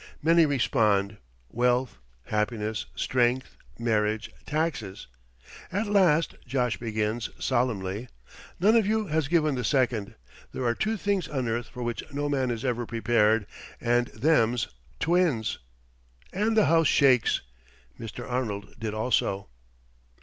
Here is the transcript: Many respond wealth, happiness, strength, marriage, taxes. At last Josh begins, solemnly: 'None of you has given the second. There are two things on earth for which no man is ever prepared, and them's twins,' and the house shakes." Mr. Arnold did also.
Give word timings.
Many 0.23 0.47
respond 0.47 1.17
wealth, 1.51 1.99
happiness, 2.23 2.87
strength, 2.95 3.55
marriage, 3.77 4.31
taxes. 4.47 5.05
At 5.71 5.85
last 5.85 6.33
Josh 6.47 6.77
begins, 6.77 7.29
solemnly: 7.37 8.07
'None 8.59 8.75
of 8.75 8.87
you 8.87 9.05
has 9.05 9.27
given 9.27 9.53
the 9.53 9.63
second. 9.63 10.15
There 10.53 10.63
are 10.65 10.73
two 10.73 10.97
things 10.97 11.27
on 11.27 11.47
earth 11.47 11.67
for 11.67 11.83
which 11.83 12.01
no 12.11 12.29
man 12.29 12.49
is 12.49 12.65
ever 12.65 12.87
prepared, 12.87 13.45
and 13.79 14.07
them's 14.07 14.67
twins,' 14.99 15.59
and 16.33 16.57
the 16.57 16.65
house 16.65 16.87
shakes." 16.87 17.41
Mr. 17.99 18.27
Arnold 18.27 18.79
did 18.79 18.95
also. 18.95 19.49